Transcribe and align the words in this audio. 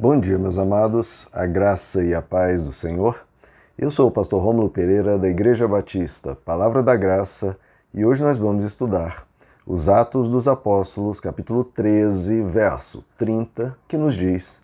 Bom 0.00 0.20
dia, 0.20 0.38
meus 0.38 0.58
amados, 0.58 1.26
a 1.32 1.44
graça 1.44 2.04
e 2.04 2.14
a 2.14 2.22
paz 2.22 2.62
do 2.62 2.70
Senhor. 2.70 3.26
Eu 3.76 3.90
sou 3.90 4.06
o 4.06 4.12
pastor 4.12 4.40
Rômulo 4.40 4.70
Pereira 4.70 5.18
da 5.18 5.28
Igreja 5.28 5.66
Batista, 5.66 6.36
Palavra 6.36 6.84
da 6.84 6.94
Graça, 6.94 7.58
e 7.92 8.04
hoje 8.06 8.22
nós 8.22 8.38
vamos 8.38 8.62
estudar 8.62 9.26
os 9.66 9.88
Atos 9.88 10.28
dos 10.28 10.46
Apóstolos, 10.46 11.18
capítulo 11.18 11.64
13, 11.64 12.42
verso 12.42 13.04
30, 13.16 13.76
que 13.88 13.96
nos 13.96 14.14
diz: 14.14 14.60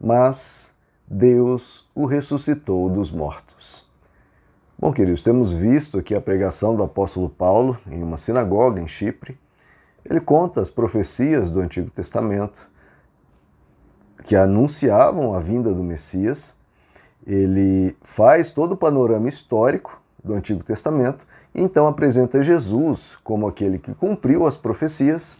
Mas 0.00 0.74
Deus 1.06 1.88
o 1.94 2.04
ressuscitou 2.04 2.90
dos 2.90 3.12
mortos. 3.12 3.88
Bom, 4.76 4.92
queridos, 4.92 5.22
temos 5.22 5.52
visto 5.52 5.98
aqui 5.98 6.16
a 6.16 6.20
pregação 6.20 6.74
do 6.74 6.82
apóstolo 6.82 7.28
Paulo 7.28 7.78
em 7.88 8.02
uma 8.02 8.16
sinagoga 8.16 8.80
em 8.80 8.88
Chipre. 8.88 9.38
Ele 10.04 10.20
conta 10.20 10.60
as 10.60 10.68
profecias 10.68 11.48
do 11.48 11.60
Antigo 11.60 11.92
Testamento 11.92 12.73
que 14.22 14.36
anunciavam 14.36 15.34
a 15.34 15.40
vinda 15.40 15.74
do 15.74 15.82
Messias. 15.82 16.54
Ele 17.26 17.96
faz 18.02 18.50
todo 18.50 18.72
o 18.72 18.76
panorama 18.76 19.28
histórico 19.28 20.00
do 20.22 20.34
Antigo 20.34 20.62
Testamento 20.62 21.26
e 21.54 21.62
então 21.62 21.86
apresenta 21.86 22.42
Jesus 22.42 23.16
como 23.22 23.46
aquele 23.46 23.78
que 23.78 23.94
cumpriu 23.94 24.46
as 24.46 24.56
profecias. 24.56 25.36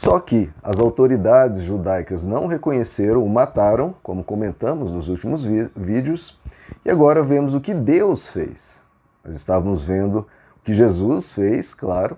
Só 0.00 0.18
que 0.18 0.50
as 0.62 0.80
autoridades 0.80 1.62
judaicas 1.62 2.24
não 2.24 2.46
reconheceram, 2.46 3.24
o 3.24 3.28
mataram, 3.28 3.94
como 4.02 4.24
comentamos 4.24 4.90
nos 4.90 5.08
últimos 5.08 5.44
vídeos, 5.44 6.38
e 6.84 6.90
agora 6.90 7.22
vemos 7.22 7.54
o 7.54 7.60
que 7.60 7.72
Deus 7.72 8.26
fez. 8.26 8.80
Nós 9.24 9.36
estávamos 9.36 9.84
vendo 9.84 10.20
o 10.20 10.64
que 10.64 10.72
Jesus 10.72 11.32
fez, 11.32 11.74
claro, 11.74 12.16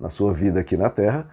na 0.00 0.08
sua 0.08 0.32
vida 0.32 0.60
aqui 0.60 0.76
na 0.76 0.88
terra, 0.88 1.28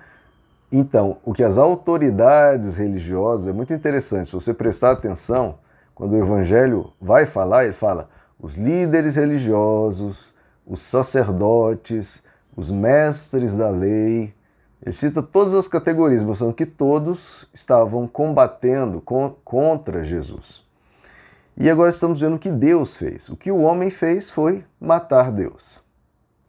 então, 0.78 1.18
o 1.24 1.34
que 1.34 1.44
as 1.44 1.58
autoridades 1.58 2.76
religiosas, 2.76 3.48
é 3.48 3.54
muito 3.54 3.74
interessante, 3.74 4.28
se 4.28 4.34
você 4.34 4.54
prestar 4.54 4.92
atenção, 4.92 5.60
quando 5.94 6.14
o 6.14 6.18
evangelho 6.18 6.92
vai 7.00 7.26
falar, 7.26 7.64
ele 7.64 7.74
fala 7.74 8.10
os 8.40 8.56
líderes 8.56 9.16
religiosos, 9.16 10.34
os 10.66 10.82
sacerdotes, 10.82 12.24
os 12.56 12.70
mestres 12.70 13.56
da 13.56 13.70
lei. 13.70 14.34
Ele 14.82 14.92
cita 14.92 15.24
todas 15.24 15.54
as 15.54 15.68
categorias, 15.68 16.22
mostrando 16.22 16.54
que 16.54 16.66
todos 16.66 17.48
estavam 17.54 18.08
combatendo 18.08 19.02
contra 19.44 20.04
Jesus. 20.04 20.64
E 21.58 21.70
agora 21.70 21.90
estamos 21.90 22.20
vendo 22.20 22.36
o 22.36 22.40
que 22.40 22.52
Deus 22.52 22.98
fez. 22.98 23.30
O 23.30 23.38
que 23.38 23.50
o 23.50 23.62
homem 23.62 23.90
fez 23.90 24.30
foi 24.30 24.66
matar 24.80 25.32
Deus. 25.32 25.82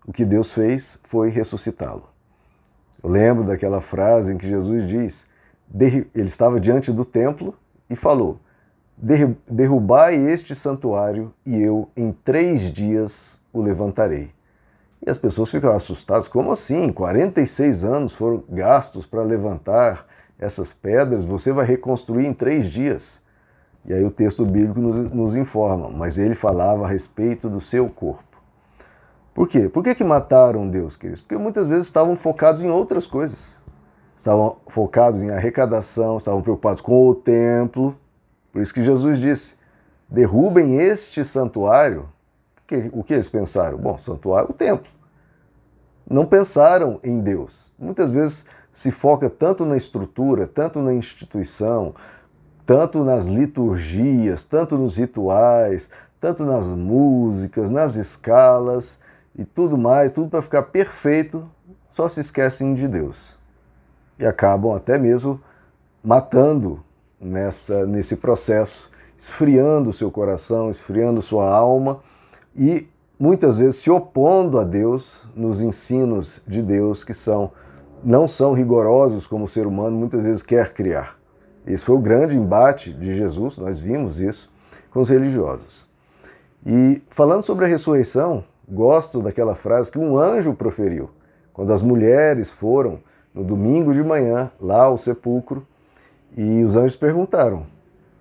O 0.05 0.13
que 0.13 0.25
Deus 0.25 0.53
fez 0.53 0.99
foi 1.05 1.31
ressuscitá-lo. 1.31 2.16
Eu 3.03 3.11
lembro 3.11 3.45
daquela 3.45 3.81
frase 3.81 4.33
em 4.33 4.39
que 4.39 4.49
Jesus 4.49 4.87
diz: 4.87 5.27
ele 5.75 6.09
estava 6.15 6.61
diante 6.61 6.93
do 6.93 7.05
templo 7.05 7.55
e 7.89 7.97
falou: 7.97 8.41
Derrubai 9.51 10.17
este 10.17 10.55
santuário 10.55 11.33
e 11.45 11.61
eu 11.61 11.89
em 11.97 12.13
três 12.13 12.73
dias 12.73 13.41
o 13.53 13.61
levantarei. 13.61 14.31
E 15.07 15.11
as 15.11 15.19
pessoas 15.19 15.51
ficam 15.51 15.71
assustadas: 15.71 16.29
como 16.29 16.53
assim? 16.53 16.93
46 16.93 17.85
anos 17.85 18.15
foram 18.15 18.43
gastos 18.49 19.07
para 19.07 19.23
levantar 19.23 20.07
essas 20.39 20.73
pedras, 20.73 21.25
você 21.25 21.53
vai 21.53 21.65
reconstruir 21.65 22.27
em 22.27 22.33
três 22.33 22.67
dias. 22.67 23.23
E 23.85 23.93
aí 23.93 24.05
o 24.05 24.11
texto 24.11 24.45
bíblico 24.45 24.81
nos, 24.81 24.97
nos 25.13 25.37
informa, 25.37 25.89
mas 25.91 26.19
ele 26.19 26.35
falava 26.35 26.85
a 26.85 26.89
respeito 26.89 27.49
do 27.49 27.61
seu 27.61 27.89
corpo. 27.89 28.36
Por 29.37 29.47
quê? 29.47 29.69
Por 29.69 29.85
que, 29.85 29.95
que 29.95 30.03
mataram 30.03 30.67
Deus, 30.67 30.97
queridos? 30.97 31.21
Porque 31.21 31.37
muitas 31.37 31.67
vezes 31.67 31.85
estavam 31.85 32.17
focados 32.17 32.63
em 32.63 32.71
outras 32.71 33.07
coisas. 33.07 33.55
Estavam 34.17 34.57
focados 34.67 35.21
em 35.21 35.31
arrecadação, 35.31 36.17
estavam 36.17 36.41
preocupados 36.41 36.81
com 36.81 37.07
o 37.07 37.15
templo. 37.15 37.95
Por 38.51 38.63
isso 38.63 38.73
que 38.73 38.83
Jesus 38.83 39.19
disse: 39.19 39.57
derrubem 40.09 40.79
este 40.79 41.23
santuário. 41.23 42.09
O 42.93 43.05
que 43.05 43.13
eles 43.13 43.29
pensaram? 43.29 43.77
Bom, 43.77 43.99
santuário, 43.99 44.49
o 44.53 44.55
templo. 44.55 44.91
Não 46.09 46.25
pensaram 46.25 46.99
em 47.05 47.21
Deus. 47.21 47.75
Muitas 47.79 48.09
vezes 48.09 48.47
se 48.73 48.91
foca 48.91 49.29
tanto 49.29 49.67
na 49.67 49.77
estrutura, 49.77 50.47
tanto 50.47 50.81
na 50.81 50.95
instituição, 50.95 51.95
tanto 52.65 53.05
nas 53.05 53.27
liturgias, 53.27 54.45
tanto 54.45 54.79
nos 54.79 54.97
rituais, 54.97 55.91
tanto 56.19 56.43
nas 56.47 56.69
músicas, 56.69 57.69
nas 57.69 57.97
escalas, 57.97 58.99
e 59.37 59.45
tudo 59.45 59.77
mais, 59.77 60.11
tudo 60.11 60.31
para 60.31 60.43
ficar 60.43 60.63
perfeito, 60.63 61.49
só 61.89 62.09
se 62.09 62.21
esquecem 62.21 62.75
de 62.75 62.89
Deus. 62.89 63.37
E 64.19 64.25
acabam 64.25 64.75
até 64.75 64.99
mesmo 64.99 65.41
matando 66.03 66.83
nessa, 67.21 67.87
nesse 67.87 68.17
processo, 68.17 68.91
esfriando 69.17 69.93
seu 69.93 70.11
coração, 70.11 70.71
esfriando 70.71 71.21
sua 71.21 71.51
alma 71.51 72.01
e 72.55 72.89
muitas 73.19 73.59
vezes 73.59 73.77
se 73.77 73.91
opondo 73.91 74.59
a 74.59 74.65
Deus 74.65 75.23
nos 75.35 75.61
ensinos 75.61 76.43
de 76.47 76.63
Deus 76.63 77.05
que 77.05 77.15
são 77.15 77.51
não 78.05 78.29
são 78.29 78.53
rigorosos 78.53 79.27
como 79.27 79.47
o 79.47 79.49
ser 79.49 79.67
humano 79.67 79.97
muitas 79.97 80.23
vezes 80.23 80.43
quer 80.43 80.73
criar. 80.73 81.19
Esse 81.67 81.85
foi 81.85 81.97
o 81.97 82.01
grande 82.01 82.37
embate 82.37 82.93
de 82.93 83.15
Jesus, 83.15 83.59
nós 83.59 83.81
vimos 83.81 84.21
isso 84.21 84.53
com 84.91 85.01
os 85.01 85.09
religiosos. 85.09 85.87
E 86.65 87.03
falando 87.11 87.43
sobre 87.43 87.65
a 87.65 87.69
ressurreição, 87.69 88.45
Gosto 88.69 89.23
daquela 89.23 89.55
frase 89.55 89.93
que 89.93 89.99
um 89.99 90.19
anjo 90.19 90.53
proferiu 90.55 91.11
quando 91.53 91.73
as 91.73 91.83
mulheres 91.83 92.51
foram 92.51 93.01
no 93.33 93.45
domingo 93.45 93.93
de 93.95 94.03
manhã 94.03 94.51
lá 94.61 94.85
ao 94.85 94.97
sepulcro 94.97 95.67
e 96.37 96.65
os 96.65 96.75
anjos 96.75 96.97
perguntaram: 96.97 97.67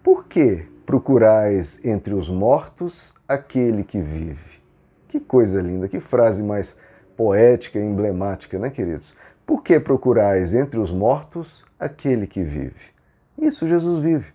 Por 0.03 0.25
que 0.25 0.67
procurais 0.85 1.83
entre 1.83 2.13
os 2.13 2.29
mortos 2.29 3.13
aquele 3.27 3.83
que 3.83 3.99
vive? 3.99 4.61
Que 5.07 5.19
coisa 5.19 5.61
linda, 5.61 5.87
que 5.87 5.99
frase 5.99 6.43
mais 6.43 6.77
poética 7.17 7.79
e 7.79 7.83
emblemática, 7.83 8.59
né, 8.59 8.69
queridos? 8.69 9.15
Por 9.45 9.63
que 9.63 9.79
procurais 9.79 10.53
entre 10.53 10.79
os 10.79 10.91
mortos 10.91 11.65
aquele 11.79 12.27
que 12.27 12.43
vive? 12.43 12.93
Isso 13.37 13.65
Jesus 13.67 13.99
vive. 13.99 14.33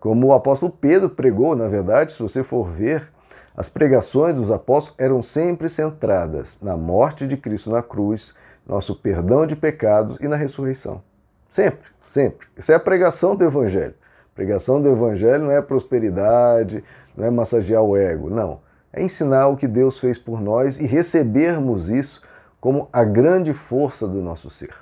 Como 0.00 0.28
o 0.28 0.32
apóstolo 0.32 0.72
Pedro 0.72 1.10
pregou, 1.10 1.54
na 1.54 1.68
verdade, 1.68 2.12
se 2.12 2.22
você 2.22 2.42
for 2.42 2.66
ver 2.66 3.10
as 3.58 3.68
pregações 3.68 4.34
dos 4.34 4.52
apóstolos 4.52 5.00
eram 5.00 5.20
sempre 5.20 5.68
centradas 5.68 6.60
na 6.62 6.76
morte 6.76 7.26
de 7.26 7.36
Cristo 7.36 7.70
na 7.70 7.82
cruz, 7.82 8.32
nosso 8.64 8.94
perdão 8.94 9.44
de 9.44 9.56
pecados 9.56 10.16
e 10.20 10.28
na 10.28 10.36
ressurreição. 10.36 11.02
Sempre, 11.50 11.90
sempre. 12.04 12.46
Isso 12.56 12.70
é 12.70 12.76
a 12.76 12.80
pregação 12.80 13.34
do 13.34 13.42
Evangelho. 13.42 13.96
A 14.32 14.34
pregação 14.36 14.80
do 14.80 14.88
Evangelho 14.88 15.42
não 15.42 15.50
é 15.50 15.60
prosperidade, 15.60 16.84
não 17.16 17.26
é 17.26 17.30
massagear 17.30 17.82
o 17.82 17.96
ego, 17.96 18.30
não. 18.30 18.60
É 18.92 19.02
ensinar 19.02 19.48
o 19.48 19.56
que 19.56 19.66
Deus 19.66 19.98
fez 19.98 20.18
por 20.18 20.40
nós 20.40 20.78
e 20.78 20.86
recebermos 20.86 21.88
isso 21.88 22.22
como 22.60 22.88
a 22.92 23.02
grande 23.02 23.52
força 23.52 24.06
do 24.06 24.22
nosso 24.22 24.48
ser. 24.48 24.72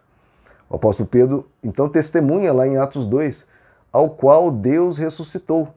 O 0.69 0.77
apóstolo 0.77 1.09
Pedro 1.09 1.49
então 1.63 1.89
testemunha 1.89 2.53
lá 2.53 2.67
em 2.67 2.77
Atos 2.77 3.07
2, 3.07 3.47
ao 3.91 4.11
qual 4.11 4.51
Deus 4.51 4.99
ressuscitou, 4.99 5.73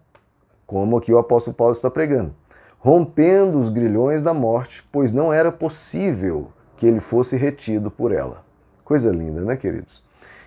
como 0.68 0.98
aqui 0.98 1.14
o 1.14 1.18
apóstolo 1.18 1.56
Paulo 1.56 1.74
está 1.74 1.90
pregando 1.90 2.39
rompendo 2.80 3.60
os 3.60 3.70
grilhões 3.70 4.22
da 4.22 4.34
morte, 4.34 4.88
pois 4.92 5.12
não 5.12 5.32
era 5.32 5.52
possível 5.52 6.52
que 6.78 6.88
ele 6.88 7.00
fosse 7.00 7.36
retido 7.36 7.92
por 7.92 8.12
ela. 8.12 8.44
Coisa 8.84 9.12
linda, 9.12 9.42
né, 9.42 9.58
queridos? 9.58 10.02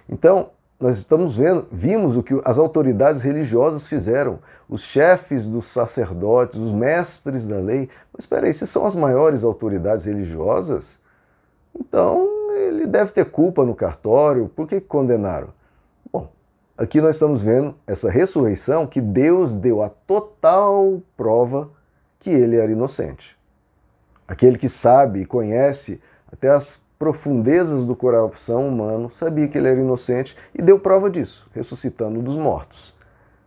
Então, 0.08 0.50
nós 0.80 0.96
estamos 0.96 1.36
vendo, 1.36 1.66
vimos 1.70 2.16
o 2.16 2.22
que 2.24 2.40
as 2.44 2.58
autoridades 2.58 3.22
religiosas 3.22 3.86
fizeram, 3.86 4.40
os 4.68 4.82
chefes 4.82 5.46
dos 5.46 5.66
sacerdotes, 5.66 6.58
os 6.58 6.72
mestres 6.72 7.46
da 7.46 7.58
lei. 7.58 7.88
Mas 8.12 8.24
espera 8.24 8.46
aí, 8.46 8.52
se 8.52 8.66
são 8.66 8.84
as 8.84 8.94
maiores 8.94 9.44
autoridades 9.44 10.06
religiosas, 10.06 10.98
então 11.78 12.26
ele 12.50 12.86
deve 12.86 13.12
ter 13.12 13.26
culpa 13.26 13.64
no 13.64 13.74
cartório, 13.74 14.48
por 14.48 14.66
que 14.66 14.80
condenaram? 14.80 15.50
Bom, 16.12 16.28
aqui 16.76 17.00
nós 17.00 17.14
estamos 17.14 17.42
vendo 17.42 17.76
essa 17.86 18.10
ressurreição 18.10 18.86
que 18.86 19.00
Deus 19.00 19.54
deu 19.54 19.82
a 19.82 19.88
total 19.88 21.00
prova 21.16 21.70
que 22.22 22.30
ele 22.30 22.56
era 22.56 22.70
inocente. 22.70 23.36
Aquele 24.28 24.56
que 24.56 24.68
sabe 24.68 25.22
e 25.22 25.26
conhece 25.26 26.00
até 26.32 26.48
as 26.48 26.80
profundezas 26.96 27.84
do 27.84 27.96
coração 27.96 28.68
humano 28.68 29.10
sabia 29.10 29.48
que 29.48 29.58
ele 29.58 29.68
era 29.68 29.80
inocente 29.80 30.36
e 30.54 30.62
deu 30.62 30.78
prova 30.78 31.10
disso, 31.10 31.50
ressuscitando 31.52 32.22
dos 32.22 32.36
mortos. 32.36 32.94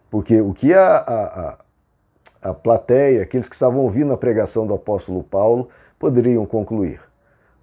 Porque 0.10 0.42
o 0.42 0.52
que 0.52 0.74
a, 0.74 0.98
a, 0.98 2.50
a 2.50 2.54
plateia, 2.54 3.24
aqueles 3.24 3.48
que 3.48 3.56
estavam 3.56 3.80
ouvindo 3.80 4.12
a 4.12 4.18
pregação 4.18 4.68
do 4.68 4.74
apóstolo 4.74 5.24
Paulo, 5.24 5.70
poderiam 5.98 6.46
concluir? 6.46 7.00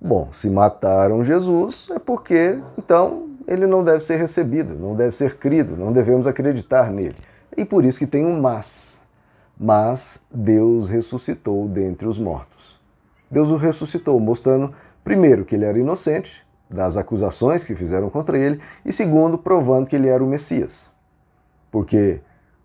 Bom, 0.01 0.33
se 0.33 0.49
mataram 0.49 1.23
Jesus, 1.23 1.89
é 1.95 1.99
porque 1.99 2.59
então 2.79 3.29
ele 3.47 3.67
não 3.67 3.85
deve 3.85 4.01
ser 4.01 4.17
recebido, 4.17 4.75
não 4.77 4.97
deve 4.97 5.15
ser 5.15 5.37
crido, 5.37 5.77
não 5.77 5.93
devemos 5.93 6.27
acreditar 6.27 6.91
nele. 6.91 7.17
E 7.55 7.67
por 7.67 7.85
isso 7.85 7.99
que 7.99 8.07
tem 8.07 8.25
um 8.25 8.41
mas 8.41 9.02
mas 9.63 10.25
Deus 10.35 10.89
ressuscitou 10.89 11.69
dentre 11.69 12.09
os 12.09 12.19
mortos. 12.19 12.81
Deus 13.31 13.49
o 13.49 13.57
ressuscitou, 13.57 14.19
mostrando, 14.19 14.75
primeiro, 15.05 15.45
que 15.45 15.55
ele 15.55 15.65
era 15.65 15.79
inocente 15.79 16.45
das 16.69 16.97
acusações 16.97 17.63
que 17.63 17.77
fizeram 17.77 18.11
contra 18.11 18.37
ele, 18.37 18.61
e 18.85 18.93
segundo, 18.93 19.39
provando 19.39 19.89
que 19.89 19.95
ele 19.95 20.09
era 20.09 20.25
o 20.25 20.27
Messias. 20.27 20.91
Porque 21.71 22.21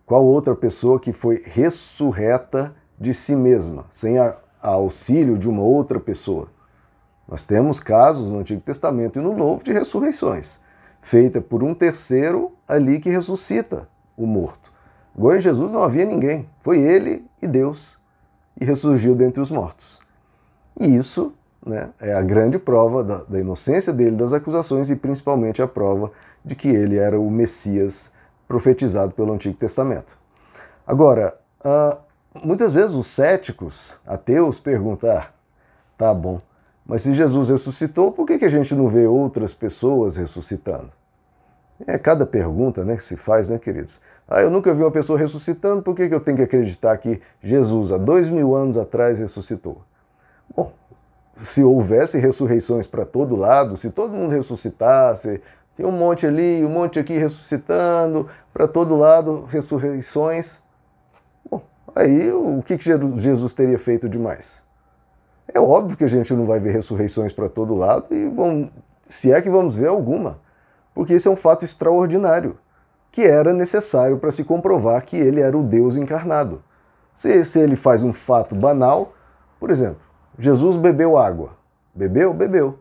Qual 0.07 0.25
outra 0.25 0.55
pessoa 0.55 1.01
que 1.01 1.11
foi 1.11 1.43
ressurreta 1.45 2.73
de 2.97 3.13
si 3.13 3.35
mesma, 3.35 3.85
sem 3.89 4.17
a, 4.17 4.33
a 4.61 4.69
auxílio 4.69 5.37
de 5.37 5.49
uma 5.49 5.61
outra 5.61 5.99
pessoa? 5.99 6.47
Nós 7.27 7.43
temos 7.43 7.77
casos 7.77 8.29
no 8.29 8.39
Antigo 8.39 8.61
Testamento 8.61 9.19
e 9.19 9.21
no 9.21 9.35
Novo 9.35 9.61
de 9.61 9.73
ressurreições, 9.73 10.59
feita 11.01 11.41
por 11.41 11.61
um 11.61 11.73
terceiro 11.73 12.53
ali 12.65 13.01
que 13.01 13.09
ressuscita 13.09 13.89
o 14.15 14.25
morto. 14.25 14.71
Agora 15.17 15.37
em 15.37 15.41
Jesus 15.41 15.71
não 15.71 15.81
havia 15.81 16.05
ninguém, 16.05 16.47
foi 16.59 16.79
ele 16.79 17.25
e 17.41 17.47
Deus, 17.47 17.97
e 18.59 18.63
ressurgiu 18.63 19.15
dentre 19.15 19.41
os 19.41 19.49
mortos. 19.49 19.99
E 20.79 20.95
isso 20.95 21.33
né, 21.65 21.89
é 21.99 22.13
a 22.13 22.21
grande 22.21 22.59
prova 22.59 23.03
da, 23.03 23.23
da 23.23 23.39
inocência 23.39 23.91
dele 23.91 24.15
das 24.15 24.31
acusações 24.31 24.89
e 24.89 24.95
principalmente 24.95 25.61
a 25.61 25.67
prova 25.67 26.11
de 26.45 26.55
que 26.55 26.67
ele 26.67 26.97
era 26.97 27.19
o 27.19 27.31
Messias 27.31 28.11
profetizado 28.47 29.13
pelo 29.13 29.33
Antigo 29.33 29.57
Testamento. 29.57 30.17
Agora, 30.85 31.37
uh, 31.65 31.97
muitas 32.45 32.73
vezes 32.73 32.95
os 32.95 33.07
céticos, 33.07 33.95
ateus, 34.05 34.59
perguntam: 34.59 35.09
ah, 35.09 35.27
tá 35.97 36.13
bom, 36.13 36.39
mas 36.85 37.01
se 37.01 37.11
Jesus 37.11 37.49
ressuscitou, 37.49 38.11
por 38.11 38.25
que, 38.25 38.37
que 38.37 38.45
a 38.45 38.49
gente 38.49 38.73
não 38.73 38.87
vê 38.87 39.05
outras 39.05 39.53
pessoas 39.53 40.15
ressuscitando? 40.15 40.89
É 41.85 41.97
cada 41.97 42.25
pergunta 42.25 42.83
né, 42.85 42.95
que 42.95 43.03
se 43.03 43.17
faz, 43.17 43.49
né, 43.49 43.59
queridos? 43.59 43.99
Ah, 44.27 44.41
eu 44.41 44.49
nunca 44.49 44.73
vi 44.73 44.81
uma 44.81 44.91
pessoa 44.91 45.17
ressuscitando, 45.17 45.81
por 45.81 45.95
que, 45.95 46.09
que 46.09 46.13
eu 46.13 46.19
tenho 46.19 46.35
que 46.35 46.43
acreditar 46.43 46.97
que 46.97 47.21
Jesus, 47.41 47.93
há 47.93 47.97
dois 47.97 48.27
mil 48.27 48.55
anos 48.55 48.75
atrás, 48.75 49.19
ressuscitou? 49.19 49.81
Bom, 50.53 50.73
se 51.33 51.63
houvesse 51.63 52.17
ressurreições 52.17 52.87
para 52.87 53.05
todo 53.05 53.35
lado, 53.37 53.77
se 53.77 53.89
todo 53.89 54.13
mundo 54.13 54.31
ressuscitasse, 54.31 55.41
tem 55.77 55.85
um 55.85 55.91
monte 55.91 56.25
ali, 56.25 56.65
um 56.65 56.69
monte 56.69 56.99
aqui 56.99 57.17
ressuscitando, 57.17 58.27
para 58.51 58.67
todo 58.67 58.97
lado 58.97 59.45
ressurreições. 59.45 60.59
Bom, 61.49 61.61
aí 61.95 62.31
o 62.31 62.61
que 62.63 62.77
Jesus 62.77 63.53
teria 63.53 63.77
feito 63.77 64.09
demais? 64.09 64.61
É 65.47 65.59
óbvio 65.59 65.95
que 65.95 66.03
a 66.03 66.09
gente 66.09 66.33
não 66.33 66.45
vai 66.45 66.59
ver 66.59 66.71
ressurreições 66.71 67.31
para 67.31 67.47
todo 67.47 67.75
lado, 67.75 68.13
e 68.13 68.27
vão, 68.27 68.69
se 69.05 69.31
é 69.31 69.41
que 69.41 69.49
vamos 69.49 69.75
ver 69.75 69.87
alguma, 69.87 70.41
porque 70.93 71.13
isso 71.13 71.29
é 71.29 71.31
um 71.31 71.37
fato 71.37 71.63
extraordinário, 71.63 72.57
que 73.11 73.23
era 73.23 73.53
necessário 73.53 74.17
para 74.17 74.31
se 74.31 74.43
comprovar 74.43 75.03
que 75.03 75.17
ele 75.17 75.41
era 75.41 75.57
o 75.57 75.63
Deus 75.63 75.95
encarnado. 75.95 76.63
Se, 77.13 77.43
se 77.45 77.59
ele 77.59 77.75
faz 77.75 78.03
um 78.03 78.13
fato 78.13 78.55
banal, 78.55 79.13
por 79.59 79.71
exemplo, 79.71 80.01
Jesus 80.37 80.77
bebeu 80.77 81.17
água. 81.17 81.57
Bebeu? 81.95 82.33
Bebeu. 82.33 82.79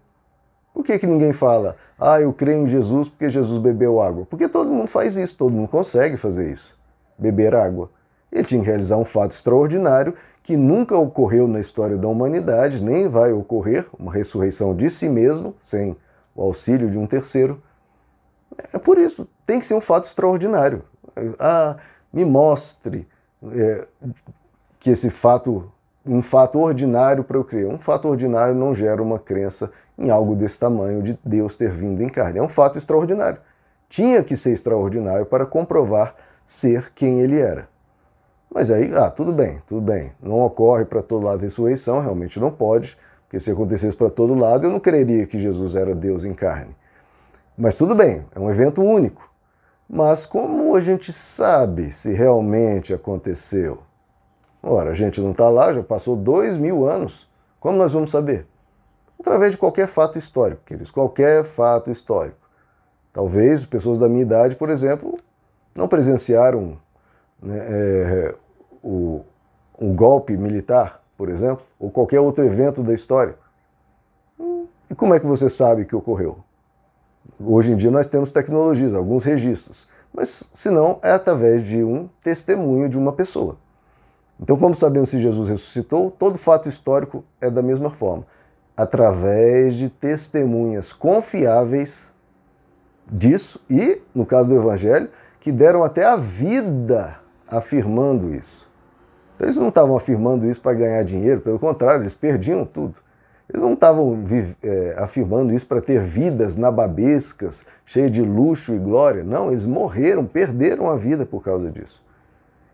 Por 0.75 0.85
que, 0.85 0.99
que 0.99 1.07
ninguém 1.07 1.33
fala, 1.33 1.75
ah, 1.99 2.21
eu 2.21 2.35
creio 2.35 2.63
em 2.63 2.67
Jesus 2.67 3.09
porque 3.09 3.31
Jesus 3.31 3.57
bebeu 3.57 3.99
água? 3.99 4.27
Porque 4.29 4.47
todo 4.47 4.71
mundo 4.71 4.89
faz 4.89 5.17
isso, 5.17 5.35
todo 5.35 5.55
mundo 5.55 5.69
consegue 5.69 6.19
fazer 6.19 6.53
isso. 6.53 6.79
Beber 7.19 7.55
água. 7.55 7.89
Ele 8.31 8.45
tinha 8.45 8.61
que 8.61 8.67
realizar 8.67 8.99
um 8.99 9.05
fato 9.05 9.31
extraordinário 9.31 10.13
que 10.43 10.55
nunca 10.55 10.95
ocorreu 10.95 11.49
na 11.49 11.59
história 11.59 11.97
da 11.97 12.09
humanidade, 12.09 12.83
nem 12.83 13.09
vai 13.09 13.33
ocorrer, 13.33 13.87
uma 13.99 14.13
ressurreição 14.13 14.77
de 14.77 14.91
si 14.91 15.09
mesmo, 15.09 15.55
sem 15.63 15.97
o 16.35 16.43
auxílio 16.43 16.91
de 16.91 16.99
um 16.99 17.07
terceiro. 17.07 17.63
É 18.73 18.79
por 18.79 18.99
isso, 18.99 19.29
tem 19.45 19.59
que 19.59 19.67
ser 19.67 19.75
um 19.75 19.81
fato 19.81 20.05
extraordinário. 20.05 20.83
Ah, 21.39 21.77
me 22.13 22.25
mostre 22.25 23.07
é, 23.53 23.87
que 24.79 24.91
esse 24.91 25.11
fato 25.11 25.71
um 26.07 26.23
fato 26.23 26.61
ordinário 26.61 27.25
para 27.25 27.37
eu 27.37 27.45
crer. 27.45 27.67
Um 27.67 27.79
fato 27.79 28.09
ordinário 28.09 28.55
não 28.55 28.75
gera 28.75 29.03
uma 29.03 29.19
crença 29.19 29.73
em 29.99 30.09
algo 30.11 30.37
desse 30.37 30.59
tamanho 30.59 31.03
de 31.03 31.19
Deus 31.25 31.57
ter 31.57 31.71
vindo 31.71 32.03
em 32.03 32.09
carne. 32.09 32.39
É 32.39 32.43
um 32.43 32.49
fato 32.49 32.79
extraordinário. 32.79 33.41
Tinha 33.89 34.23
que 34.23 34.37
ser 34.37 34.53
extraordinário 34.53 35.27
para 35.27 35.47
comprovar 35.47 36.15
ser 36.45 36.93
quem 36.95 37.21
ele 37.21 37.41
era. 37.41 37.69
Mas 38.53 38.71
aí, 38.71 38.91
ah, 38.95 39.11
tudo 39.11 39.33
bem, 39.33 39.61
tudo 39.67 39.81
bem. 39.81 40.13
Não 40.23 40.41
ocorre 40.43 40.85
para 40.85 41.03
todo 41.03 41.27
lado 41.27 41.41
a 41.41 41.43
ressurreição, 41.43 41.99
realmente 41.99 42.39
não 42.39 42.51
pode, 42.51 42.97
porque 43.25 43.41
se 43.41 43.51
acontecesse 43.51 43.97
para 43.97 44.09
todo 44.09 44.35
lado, 44.35 44.67
eu 44.67 44.71
não 44.71 44.81
creria 44.81 45.27
que 45.27 45.39
Jesus 45.39 45.75
era 45.75 45.95
Deus 45.95 46.25
em 46.25 46.33
carne. 46.33 46.75
Mas 47.57 47.75
tudo 47.75 47.95
bem, 47.95 48.25
é 48.35 48.39
um 48.39 48.51
evento 48.51 48.83
único. 48.83 49.31
Mas 49.89 50.27
como 50.27 50.75
a 50.75 50.81
gente 50.81 51.13
sabe 51.13 51.91
se 51.93 52.13
realmente 52.13 52.93
aconteceu? 52.93 53.79
Ora, 54.63 54.91
a 54.91 54.95
gente 54.95 55.21
não 55.21 55.31
está 55.31 55.49
lá, 55.49 55.73
já 55.73 55.83
passou 55.83 56.17
dois 56.17 56.57
mil 56.57 56.89
anos. 56.89 57.29
Como 57.61 57.79
nós 57.79 57.93
vamos 57.93 58.11
saber? 58.11 58.47
Através 59.19 59.53
de 59.53 59.59
qualquer 59.59 59.87
fato 59.87 60.19
histórico, 60.19 60.63
queridos, 60.65 60.91
qualquer 60.91 61.45
fato 61.45 61.91
histórico. 61.91 62.37
Talvez 63.13 63.65
pessoas 63.65 63.97
da 63.97 64.09
minha 64.09 64.23
idade, 64.23 64.57
por 64.57 64.69
exemplo, 64.69 65.17
não 65.75 65.89
presenciaram 65.89 66.79
né, 67.41 67.59
é, 67.59 68.35
o, 68.83 69.25
um 69.81 69.95
golpe 69.95 70.37
militar, 70.37 71.03
por 71.17 71.31
exemplo, 71.31 71.65
ou 71.79 71.91
qualquer 71.91 72.21
outro 72.21 72.45
evento 72.45 72.83
da 72.83 72.93
história. 72.93 73.37
E 74.91 74.95
como 74.95 75.15
é 75.15 75.21
que 75.21 75.27
você 75.27 75.49
sabe 75.49 75.85
que 75.85 75.97
ocorreu? 75.97 76.45
Hoje 77.41 77.73
em 77.73 77.77
dia 77.77 77.91
nós 77.91 78.07
temos 78.07 78.33
tecnologias, 78.33 78.95
alguns 78.95 79.25
registros, 79.25 79.87
mas 80.13 80.49
se 80.53 80.71
não, 80.71 80.99
é 81.03 81.11
através 81.11 81.63
de 81.63 81.85
um 81.85 82.09
testemunho 82.23 82.89
de 82.89 82.97
uma 82.97 83.13
pessoa. 83.13 83.57
Então, 84.41 84.57
como 84.57 84.75
sabemos 84.75 85.09
se 85.11 85.19
Jesus 85.19 85.49
ressuscitou? 85.49 86.11
Todo 86.11 86.39
fato 86.39 86.69
histórico 86.69 87.25
é 87.41 87.51
da 87.51 87.63
mesma 87.63 87.91
forma, 87.91 88.27
através 88.77 89.75
de 89.75 89.89
testemunhas 89.89 90.93
confiáveis 90.93 92.13
disso 93.11 93.61
e, 93.69 94.01
no 94.15 94.27
caso 94.27 94.49
do 94.51 94.57
Evangelho, 94.57 95.09
que 95.41 95.51
deram 95.51 95.85
até 95.85 96.05
a 96.05 96.17
vida 96.17 97.19
afirmando 97.49 98.35
isso. 98.35 98.71
Então, 99.35 99.47
eles 99.47 99.57
não 99.57 99.69
estavam 99.69 99.97
afirmando 99.97 100.47
isso 100.47 100.61
para 100.61 100.75
ganhar 100.75 101.03
dinheiro, 101.03 101.41
pelo 101.41 101.59
contrário, 101.59 102.03
eles 102.03 102.15
perdiam 102.15 102.65
tudo. 102.65 103.06
Eles 103.49 103.63
não 103.63 103.75
estavam 103.75 104.25
é, 104.63 104.95
afirmando 104.99 105.55
isso 105.55 105.67
para 105.67 105.81
ter 105.81 106.01
vidas 106.01 106.57
nababescas, 106.57 107.65
cheias 107.85 108.11
de 108.11 108.23
luxo 108.23 108.75
e 108.75 108.79
glória. 108.79 109.23
Não, 109.23 109.51
eles 109.51 109.65
morreram, 109.65 110.25
perderam 110.25 110.91
a 110.91 110.97
vida 110.97 111.25
por 111.25 111.43
causa 111.43 111.71
disso. 111.71 112.05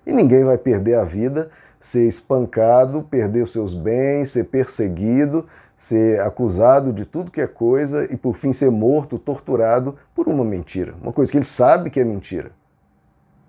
E 0.06 0.12
ninguém 0.12 0.44
vai 0.44 0.56
perder 0.56 0.94
a 0.94 1.04
vida, 1.04 1.50
ser 1.78 2.08
espancado, 2.08 3.02
perder 3.02 3.42
os 3.42 3.52
seus 3.52 3.74
bens, 3.74 4.30
ser 4.30 4.44
perseguido, 4.44 5.46
ser 5.76 6.20
acusado 6.20 6.92
de 6.92 7.04
tudo 7.04 7.30
que 7.30 7.40
é 7.40 7.46
coisa 7.46 8.04
e 8.10 8.16
por 8.16 8.34
fim 8.34 8.52
ser 8.52 8.70
morto, 8.70 9.18
torturado 9.18 9.96
por 10.14 10.26
uma 10.26 10.44
mentira. 10.44 10.94
Uma 11.02 11.12
coisa 11.12 11.30
que 11.30 11.36
ele 11.36 11.44
sabe 11.44 11.90
que 11.90 12.00
é 12.00 12.04
mentira. 12.04 12.52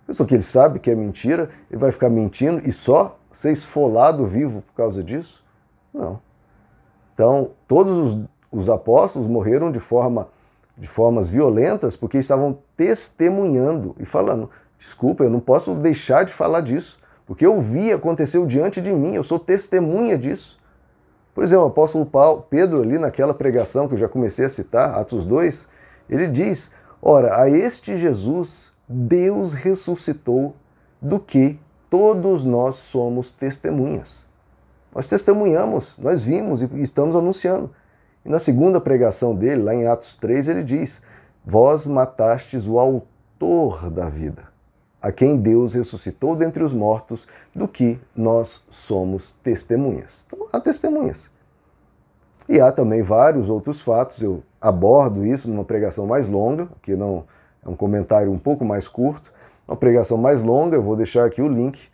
Pessoa 0.05 0.27
que 0.27 0.35
ele 0.35 0.43
sabe 0.43 0.79
que 0.79 0.91
é 0.91 0.95
mentira, 0.95 1.49
ele 1.71 1.79
vai 1.79 1.91
ficar 1.91 2.09
mentindo 2.09 2.61
e 2.67 2.71
só 2.71 3.17
ser 3.31 3.51
esfolado 3.51 4.25
vivo 4.25 4.61
por 4.61 4.73
causa 4.73 5.01
disso? 5.01 5.43
Não. 5.93 6.19
Então, 7.13 7.51
todos 7.67 7.97
os, 7.97 8.19
os 8.51 8.69
apóstolos 8.69 9.27
morreram 9.27 9.71
de 9.71 9.79
forma 9.79 10.27
de 10.75 10.87
formas 10.87 11.29
violentas 11.29 11.95
porque 11.95 12.17
estavam 12.17 12.57
testemunhando 12.75 13.95
e 13.99 14.05
falando: 14.05 14.49
Desculpa, 14.77 15.23
eu 15.23 15.29
não 15.29 15.39
posso 15.39 15.75
deixar 15.75 16.25
de 16.25 16.33
falar 16.33 16.61
disso, 16.61 16.97
porque 17.25 17.45
eu 17.45 17.61
vi, 17.61 17.91
aconteceu 17.91 18.45
diante 18.45 18.81
de 18.81 18.91
mim, 18.91 19.13
eu 19.13 19.23
sou 19.23 19.37
testemunha 19.37 20.17
disso. 20.17 20.57
Por 21.33 21.43
exemplo, 21.43 21.65
o 21.65 21.67
apóstolo 21.67 22.05
Paulo, 22.05 22.45
Pedro, 22.49 22.81
ali 22.81 22.97
naquela 22.97 23.33
pregação 23.33 23.87
que 23.87 23.93
eu 23.93 23.97
já 23.97 24.07
comecei 24.07 24.45
a 24.45 24.49
citar, 24.49 24.97
Atos 24.99 25.25
2, 25.25 25.67
ele 26.09 26.27
diz: 26.27 26.71
Ora, 27.01 27.41
a 27.41 27.49
este 27.49 27.95
Jesus 27.95 28.71
Deus 28.87 29.53
ressuscitou, 29.53 30.55
do 31.01 31.19
que 31.19 31.59
todos 31.89 32.43
nós 32.45 32.75
somos 32.75 33.31
testemunhas. 33.31 34.25
Nós 34.93 35.07
testemunhamos, 35.07 35.95
nós 35.97 36.23
vimos 36.23 36.61
e 36.61 36.69
estamos 36.81 37.15
anunciando. 37.15 37.71
E 38.25 38.29
na 38.29 38.39
segunda 38.39 38.79
pregação 38.79 39.35
dele, 39.35 39.63
lá 39.63 39.73
em 39.73 39.87
Atos 39.87 40.15
3, 40.15 40.47
ele 40.47 40.63
diz: 40.63 41.01
Vós 41.45 41.87
matastes 41.87 42.67
o 42.67 42.79
autor 42.79 43.89
da 43.89 44.07
vida 44.07 44.53
a 45.03 45.11
quem 45.11 45.35
Deus 45.35 45.73
ressuscitou 45.73 46.33
dentre 46.33 46.63
os 46.63 46.71
mortos, 46.71 47.27
do 47.53 47.67
que 47.67 47.99
nós 48.15 48.65
somos 48.69 49.31
testemunhas. 49.31 50.25
Então, 50.25 50.47
há 50.53 50.61
testemunhas. 50.61 51.29
E 52.47 52.61
há 52.61 52.71
também 52.71 53.03
vários 53.03 53.49
outros 53.49 53.81
fatos, 53.81 54.21
eu 54.21 54.41
abordo 54.61 55.25
isso 55.25 55.49
numa 55.49 55.65
pregação 55.65 56.05
mais 56.05 56.29
longa, 56.29 56.69
que 56.81 56.95
não 56.95 57.25
é 57.65 57.69
um 57.69 57.75
comentário 57.75 58.31
um 58.31 58.39
pouco 58.39 58.63
mais 58.63 58.87
curto. 58.87 59.29
Uma 59.67 59.75
pregação 59.75 60.17
mais 60.17 60.41
longa, 60.41 60.77
eu 60.77 60.81
vou 60.81 60.95
deixar 60.95 61.25
aqui 61.25 61.41
o 61.41 61.49
link 61.49 61.89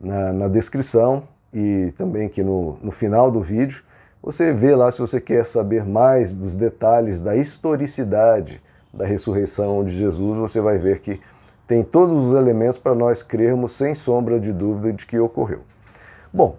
na, 0.00 0.32
na 0.32 0.48
descrição 0.48 1.28
e 1.52 1.92
também 1.96 2.26
aqui 2.26 2.42
no, 2.42 2.78
no 2.82 2.90
final 2.90 3.30
do 3.30 3.42
vídeo. 3.42 3.82
Você 4.22 4.52
vê 4.52 4.74
lá 4.74 4.90
se 4.90 4.98
você 4.98 5.20
quer 5.20 5.44
saber 5.44 5.84
mais 5.84 6.34
dos 6.34 6.54
detalhes 6.54 7.20
da 7.20 7.36
historicidade 7.36 8.60
da 8.92 9.06
ressurreição 9.06 9.84
de 9.84 9.96
Jesus, 9.96 10.38
você 10.38 10.60
vai 10.60 10.78
ver 10.78 11.00
que 11.00 11.20
tem 11.66 11.82
todos 11.82 12.28
os 12.28 12.34
elementos 12.36 12.78
para 12.78 12.94
nós 12.94 13.22
crermos 13.22 13.72
sem 13.72 13.94
sombra 13.94 14.40
de 14.40 14.52
dúvida 14.52 14.92
de 14.92 15.06
que 15.06 15.18
ocorreu. 15.18 15.60
Bom, 16.32 16.56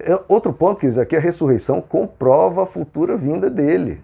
é, 0.00 0.18
outro 0.28 0.52
ponto 0.52 0.80
que 0.80 0.86
diz 0.86 0.98
aqui, 0.98 1.14
a 1.14 1.20
ressurreição 1.20 1.80
comprova 1.80 2.64
a 2.64 2.66
futura 2.66 3.16
vinda 3.16 3.48
dele. 3.48 4.02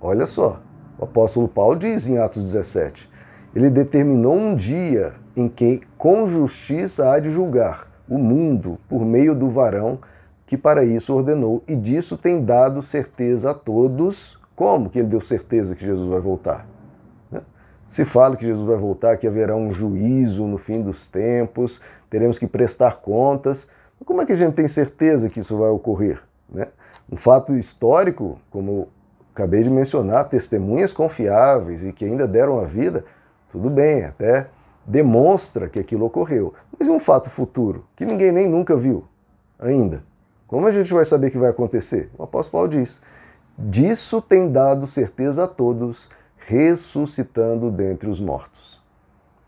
Olha 0.00 0.26
só, 0.26 0.60
o 0.98 1.04
apóstolo 1.04 1.46
Paulo 1.46 1.76
diz 1.76 2.08
em 2.08 2.18
Atos 2.18 2.42
17: 2.42 3.08
Ele 3.54 3.70
determinou 3.70 4.34
um 4.34 4.54
dia 4.54 5.12
em 5.36 5.48
que, 5.48 5.80
com 5.96 6.26
justiça, 6.26 7.12
há 7.12 7.18
de 7.18 7.30
julgar 7.30 7.91
o 8.12 8.18
mundo 8.18 8.78
por 8.88 9.04
meio 9.04 9.34
do 9.34 9.48
varão 9.48 9.98
que 10.44 10.56
para 10.58 10.84
isso 10.84 11.14
ordenou, 11.14 11.62
e 11.66 11.74
disso 11.74 12.18
tem 12.18 12.44
dado 12.44 12.82
certeza 12.82 13.52
a 13.52 13.54
todos. 13.54 14.38
Como 14.54 14.90
que 14.90 14.98
ele 14.98 15.08
deu 15.08 15.20
certeza 15.20 15.74
que 15.74 15.86
Jesus 15.86 16.06
vai 16.06 16.20
voltar? 16.20 16.66
Né? 17.30 17.40
Se 17.88 18.04
fala 18.04 18.36
que 18.36 18.44
Jesus 18.44 18.66
vai 18.66 18.76
voltar, 18.76 19.16
que 19.16 19.26
haverá 19.26 19.56
um 19.56 19.72
juízo 19.72 20.46
no 20.46 20.58
fim 20.58 20.82
dos 20.82 21.06
tempos, 21.06 21.80
teremos 22.10 22.38
que 22.38 22.46
prestar 22.46 22.98
contas. 22.98 23.66
Como 24.04 24.20
é 24.20 24.26
que 24.26 24.32
a 24.32 24.36
gente 24.36 24.52
tem 24.52 24.68
certeza 24.68 25.30
que 25.30 25.40
isso 25.40 25.56
vai 25.56 25.70
ocorrer? 25.70 26.20
Né? 26.52 26.66
Um 27.10 27.16
fato 27.16 27.54
histórico, 27.54 28.38
como 28.50 28.88
acabei 29.34 29.62
de 29.62 29.70
mencionar, 29.70 30.28
testemunhas 30.28 30.92
confiáveis 30.92 31.82
e 31.82 31.92
que 31.94 32.04
ainda 32.04 32.28
deram 32.28 32.60
a 32.60 32.64
vida, 32.64 33.06
tudo 33.48 33.70
bem, 33.70 34.04
até 34.04 34.48
demonstra 34.86 35.68
que 35.68 35.78
aquilo 35.78 36.04
ocorreu. 36.04 36.54
Mas 36.78 36.88
um 36.88 37.00
fato 37.00 37.30
futuro, 37.30 37.84
que 37.96 38.04
ninguém 38.04 38.32
nem 38.32 38.48
nunca 38.48 38.76
viu 38.76 39.04
ainda. 39.58 40.04
Como 40.46 40.66
a 40.66 40.72
gente 40.72 40.92
vai 40.92 41.04
saber 41.04 41.30
que 41.30 41.38
vai 41.38 41.50
acontecer? 41.50 42.10
O 42.18 42.24
apóstolo 42.24 42.52
Paulo 42.52 42.68
diz: 42.68 43.00
Disso 43.58 44.20
tem 44.20 44.50
dado 44.50 44.86
certeza 44.86 45.44
a 45.44 45.48
todos, 45.48 46.10
ressuscitando 46.36 47.70
dentre 47.70 48.08
os 48.08 48.20
mortos. 48.20 48.82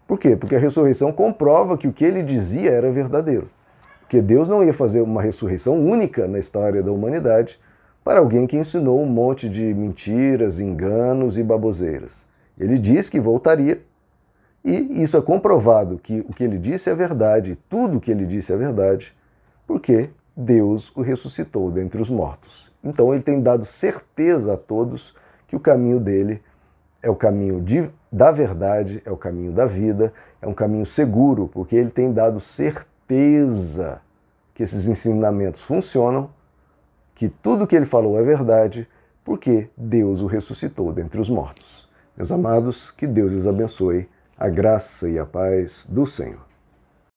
Por 0.06 0.18
quê? 0.18 0.36
Porque 0.36 0.56
a 0.56 0.58
ressurreição 0.58 1.12
comprova 1.12 1.76
que 1.76 1.88
o 1.88 1.92
que 1.92 2.04
ele 2.04 2.22
dizia 2.22 2.70
era 2.70 2.92
verdadeiro. 2.92 3.50
Porque 4.00 4.20
Deus 4.20 4.46
não 4.46 4.62
ia 4.62 4.72
fazer 4.72 5.00
uma 5.00 5.22
ressurreição 5.22 5.78
única 5.78 6.28
na 6.28 6.38
história 6.38 6.82
da 6.82 6.92
humanidade 6.92 7.58
para 8.04 8.20
alguém 8.20 8.46
que 8.46 8.56
ensinou 8.56 9.00
um 9.00 9.06
monte 9.06 9.48
de 9.48 9.72
mentiras, 9.72 10.60
enganos 10.60 11.38
e 11.38 11.42
baboseiras. 11.42 12.26
Ele 12.58 12.78
disse 12.78 13.10
que 13.10 13.18
voltaria, 13.18 13.82
e 14.64 15.02
isso 15.02 15.16
é 15.16 15.20
comprovado 15.20 15.98
que 15.98 16.20
o 16.20 16.32
que 16.32 16.42
ele 16.42 16.58
disse 16.58 16.88
é 16.88 16.94
verdade, 16.94 17.56
tudo 17.68 17.98
o 17.98 18.00
que 18.00 18.10
ele 18.10 18.24
disse 18.24 18.52
é 18.52 18.56
verdade, 18.56 19.14
porque 19.66 20.08
Deus 20.34 20.90
o 20.96 21.02
ressuscitou 21.02 21.70
dentre 21.70 22.00
os 22.00 22.08
mortos. 22.08 22.72
Então 22.82 23.12
ele 23.12 23.22
tem 23.22 23.42
dado 23.42 23.64
certeza 23.64 24.54
a 24.54 24.56
todos 24.56 25.14
que 25.46 25.54
o 25.54 25.60
caminho 25.60 26.00
dele 26.00 26.42
é 27.02 27.10
o 27.10 27.14
caminho 27.14 27.60
de, 27.60 27.90
da 28.10 28.32
verdade, 28.32 29.02
é 29.04 29.10
o 29.10 29.16
caminho 29.16 29.52
da 29.52 29.66
vida, 29.66 30.10
é 30.40 30.48
um 30.48 30.54
caminho 30.54 30.86
seguro, 30.86 31.46
porque 31.46 31.76
ele 31.76 31.90
tem 31.90 32.10
dado 32.10 32.40
certeza 32.40 34.00
que 34.54 34.62
esses 34.62 34.88
ensinamentos 34.88 35.62
funcionam, 35.62 36.30
que 37.14 37.28
tudo 37.28 37.66
que 37.66 37.76
ele 37.76 37.84
falou 37.84 38.18
é 38.18 38.22
verdade, 38.22 38.88
porque 39.22 39.68
Deus 39.76 40.22
o 40.22 40.26
ressuscitou 40.26 40.92
dentre 40.92 41.20
os 41.20 41.28
mortos. 41.28 41.86
Meus 42.16 42.32
amados, 42.32 42.90
que 42.90 43.06
Deus 43.06 43.32
os 43.32 43.46
abençoe, 43.46 44.08
a 44.36 44.48
graça 44.48 45.08
e 45.08 45.18
a 45.18 45.26
paz 45.26 45.86
do 45.88 46.04
Senhor. 46.04 46.53